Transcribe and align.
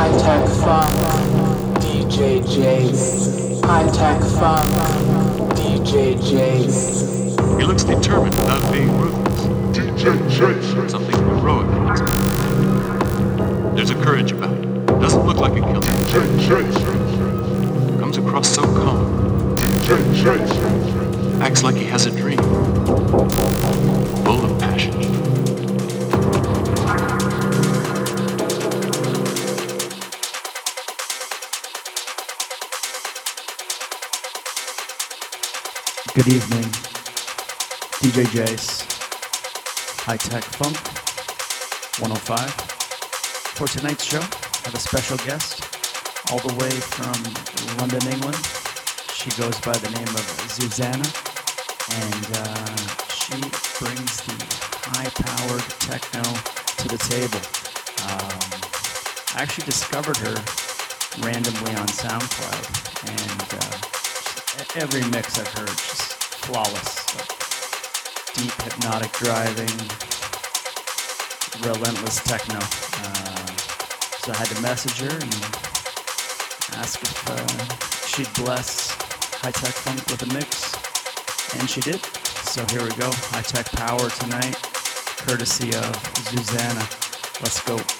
High 0.00 0.16
tech 0.16 0.48
funk, 0.64 0.96
DJ 1.82 2.40
Jace. 2.40 3.62
High 3.66 3.86
tech 3.90 4.18
funk, 4.40 4.72
DJ 5.58 6.16
Jace. 6.16 7.60
He 7.60 7.66
looks 7.66 7.84
determined 7.84 8.34
without 8.34 8.72
being 8.72 8.96
ruthless. 8.96 9.44
DJ 9.76 10.16
Jace. 10.30 10.90
Something 10.90 11.16
heroic. 11.16 11.66
There's 13.76 13.90
a 13.90 13.94
courage 13.96 14.32
about 14.32 14.56
it. 14.56 14.86
Doesn't 14.86 15.26
look 15.26 15.36
like 15.36 15.52
a 15.52 15.60
killer. 15.60 15.80
DJ 15.80 16.32
Jace. 16.48 18.00
Comes 18.00 18.16
across 18.16 18.48
so 18.48 18.62
calm. 18.62 19.54
DJ 19.56 19.98
Jace. 20.14 21.40
Acts 21.42 21.62
like 21.62 21.74
he 21.74 21.84
has 21.84 22.06
a 22.06 22.10
dream. 22.10 22.38
Full 24.24 24.44
of 24.46 24.58
passion. 24.58 24.99
Good 36.20 36.34
evening, 36.34 36.68
DJ 38.04 38.28
Jace, 38.28 38.84
High 40.04 40.18
Tech 40.18 40.44
Funk 40.44 40.76
105. 41.96 42.50
For 43.56 43.66
tonight's 43.66 44.04
show, 44.04 44.20
I 44.20 44.68
have 44.68 44.74
a 44.74 44.78
special 44.78 45.16
guest 45.24 45.64
all 46.30 46.38
the 46.40 46.52
way 46.60 46.68
from 46.68 47.16
London, 47.80 48.04
England. 48.12 48.36
She 49.16 49.30
goes 49.40 49.58
by 49.64 49.72
the 49.80 49.88
name 49.96 50.12
of 50.12 50.26
Zuzanah, 50.52 51.08
and 52.04 52.26
uh, 52.36 52.76
she 53.08 53.40
brings 53.80 54.20
the 54.20 54.36
high-powered 54.92 55.64
techno 55.80 56.20
to 56.20 56.86
the 56.86 57.00
table. 57.08 57.40
Um, 58.12 58.60
I 59.38 59.40
actually 59.40 59.64
discovered 59.64 60.18
her 60.18 60.36
randomly 61.24 61.72
on 61.80 61.88
SoundCloud, 61.88 63.08
and 63.08 63.54
uh, 63.56 63.99
every 64.76 65.02
mix 65.10 65.38
I've 65.38 65.48
heard 65.48 65.68
just 65.68 66.14
flawless. 66.44 67.14
Like 67.16 67.40
deep 68.34 68.52
hypnotic 68.62 69.12
driving, 69.12 69.70
relentless 71.62 72.20
techno. 72.24 72.58
Uh, 72.58 73.46
so 74.22 74.32
I 74.32 74.36
had 74.36 74.48
to 74.48 74.60
message 74.62 74.98
her 75.00 75.12
and 75.12 75.34
ask 76.78 77.02
if 77.02 77.30
uh, 77.30 78.06
she'd 78.06 78.32
bless 78.42 78.92
High 79.40 79.52
Tech 79.52 79.74
Funk 79.74 80.06
with 80.06 80.22
a 80.22 80.34
mix, 80.34 80.74
and 81.58 81.68
she 81.68 81.80
did. 81.80 82.04
So 82.50 82.64
here 82.70 82.82
we 82.82 82.90
go, 82.96 83.10
High 83.30 83.42
Tech 83.42 83.66
Power 83.72 84.10
tonight, 84.10 84.56
courtesy 85.26 85.68
of 85.68 85.92
Zuzanah. 86.30 87.40
Let's 87.40 87.60
go. 87.62 87.99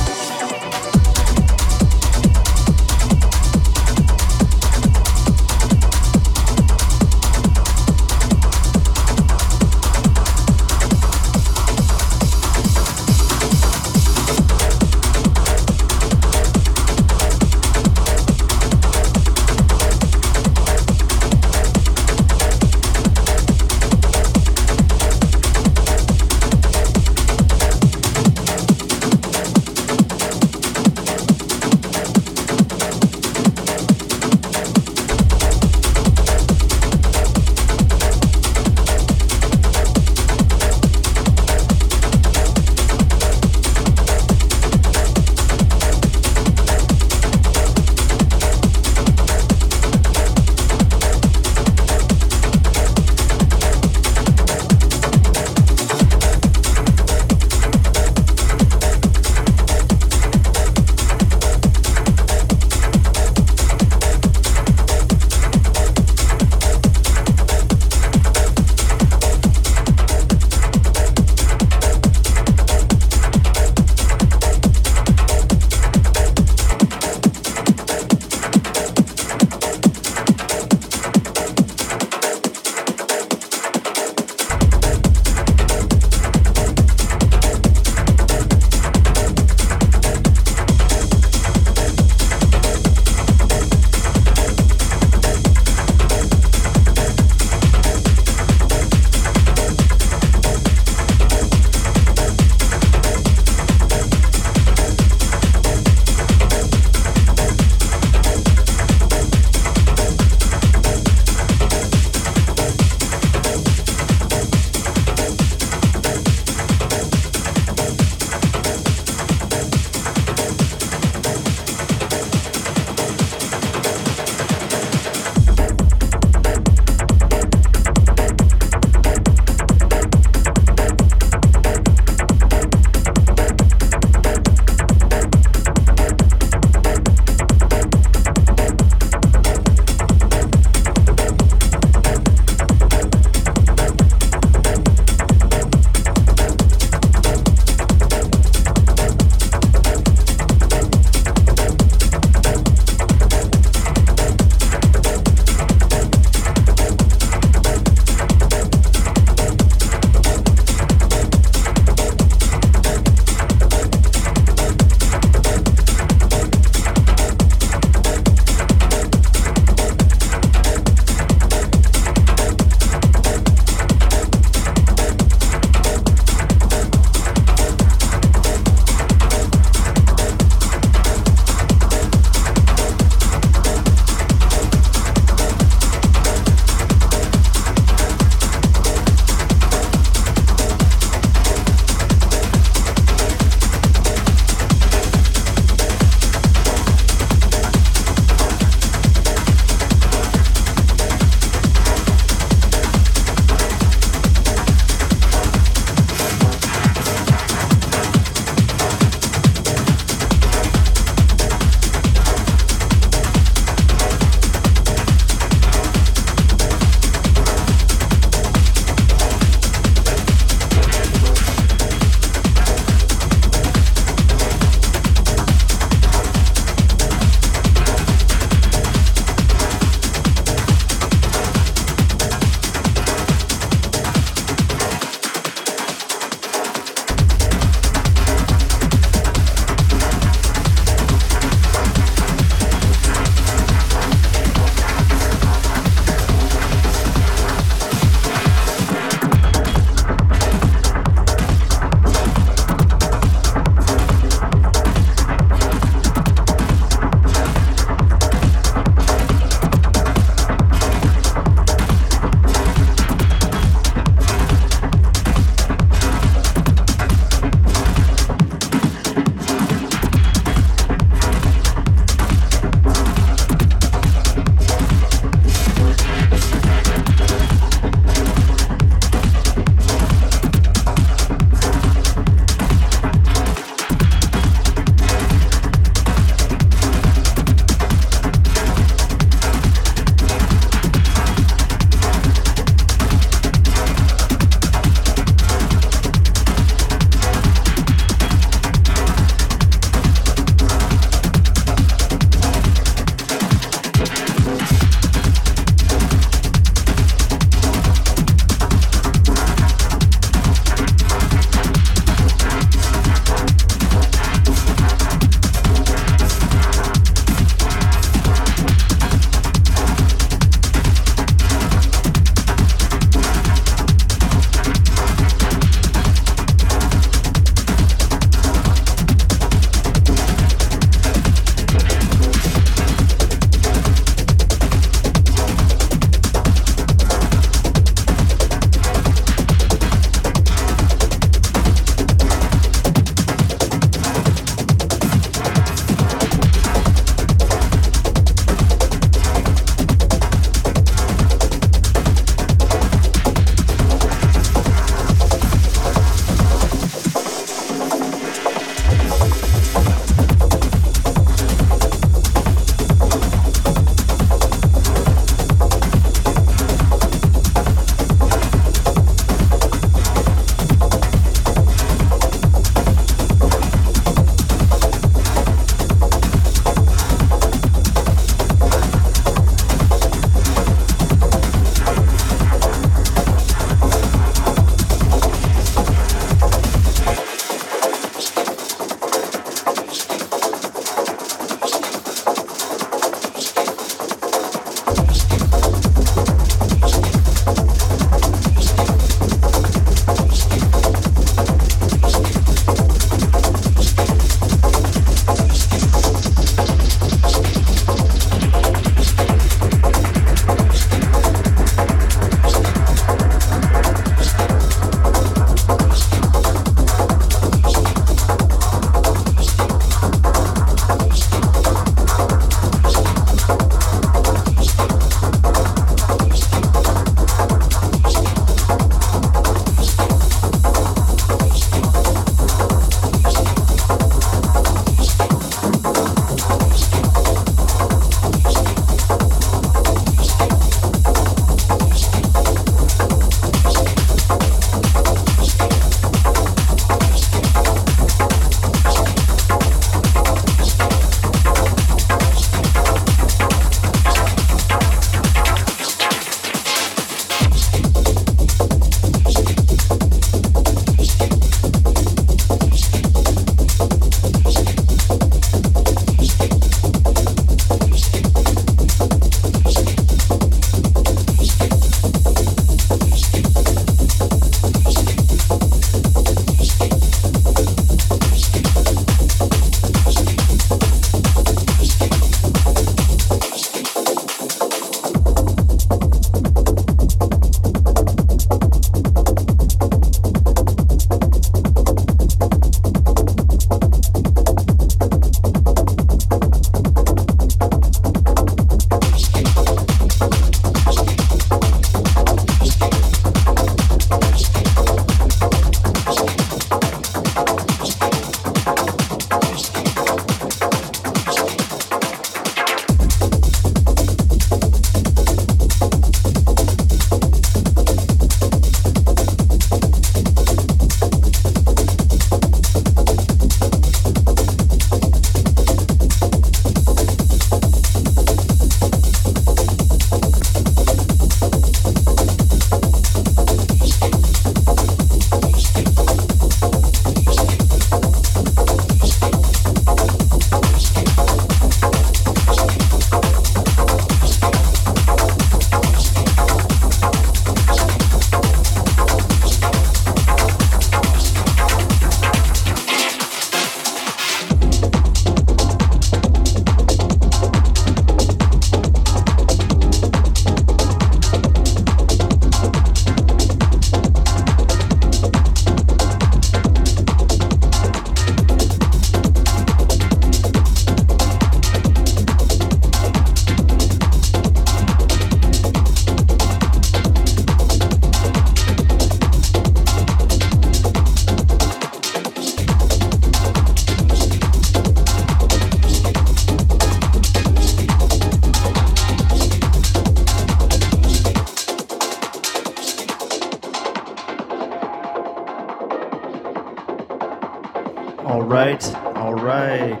Right, 598.28 598.94
all 599.16 599.34
right. 599.34 600.00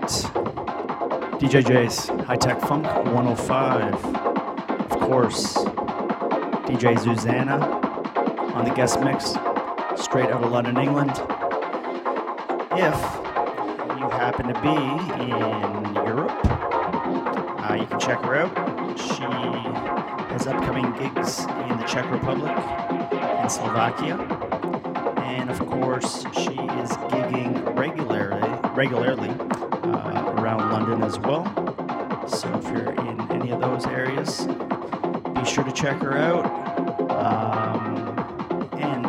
DJ 1.40 1.64
J's 1.64 2.08
Hi-Tech 2.26 2.60
Funk 2.60 2.84
105. 2.86 3.94
Of 4.90 5.00
course, 5.00 5.54
DJ 6.66 6.96
Zuzanah 6.98 7.62
on 8.54 8.64
the 8.64 8.70
guest 8.74 9.00
mix, 9.00 9.34
straight 10.02 10.30
out 10.30 10.42
of 10.44 10.50
London, 10.50 10.76
England. 10.76 11.12
If 12.72 12.98
you 13.98 14.08
happen 14.10 14.48
to 14.48 14.60
be 14.60 15.22
in 15.22 15.94
Europe, 15.94 16.32
uh, 16.44 17.76
you 17.80 17.86
can 17.86 17.98
check 17.98 18.20
her 18.22 18.36
out. 18.36 18.98
She 18.98 19.22
has 20.32 20.46
upcoming 20.46 20.90
gigs 20.92 21.40
in 21.40 21.78
the 21.78 21.84
Czech 21.86 22.10
Republic 22.10 22.52
and 22.52 23.50
Slovakia. 23.50 24.16
And 25.24 25.50
of 25.50 25.58
course, 25.60 26.24
she 26.34 26.58
is 26.80 26.96
regularly, 28.78 29.30
uh, 29.30 30.34
around 30.38 30.70
London 30.70 31.02
as 31.02 31.18
well. 31.18 31.44
So 32.28 32.48
if 32.58 32.64
you're 32.70 32.92
in 32.92 33.20
any 33.32 33.50
of 33.50 33.60
those 33.60 33.84
areas, 33.86 34.46
be 35.34 35.44
sure 35.44 35.64
to 35.64 35.72
check 35.72 36.00
her 36.00 36.16
out. 36.16 36.46
Um, 37.10 38.16
and 38.74 39.04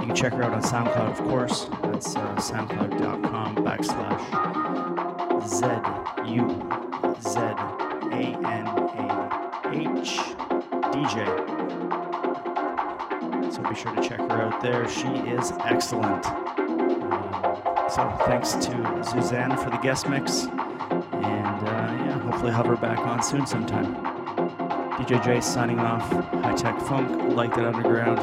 you 0.00 0.06
can 0.06 0.14
check 0.14 0.32
her 0.32 0.42
out 0.42 0.54
on 0.54 0.62
SoundCloud, 0.62 1.10
of 1.10 1.18
course. 1.28 1.68
That's 1.82 2.16
uh, 2.16 2.36
soundcloud.com 2.36 3.56
backslash 3.56 4.24
Z 5.46 5.66
U 6.32 6.48
Z 7.20 7.40
A 8.12 8.24
N 8.48 8.66
A 8.96 9.08
H 9.74 10.20
DJ. 10.94 11.26
So 13.52 13.62
be 13.68 13.74
sure 13.74 13.94
to 13.94 14.00
check 14.08 14.20
her 14.20 14.40
out 14.40 14.62
there. 14.62 14.88
She 14.88 15.08
is 15.08 15.52
excellent. 15.66 16.24
So 17.94 18.10
thanks 18.26 18.54
to 18.54 18.72
Zuzanah 19.04 19.56
for 19.62 19.70
the 19.70 19.76
guest 19.76 20.08
mix. 20.08 20.46
And 20.46 20.52
uh, 20.52 21.94
yeah, 22.02 22.18
hopefully 22.18 22.50
have 22.50 22.66
her 22.66 22.76
back 22.76 22.98
on 22.98 23.22
soon 23.22 23.46
sometime. 23.46 23.94
DJ 24.96 25.24
J 25.24 25.40
signing 25.40 25.78
off. 25.78 26.10
Hi-Tech 26.10 26.80
Funk, 26.80 27.36
Like 27.36 27.54
That 27.54 27.66
Underground. 27.66 28.18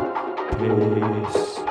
Peace. 0.60 1.71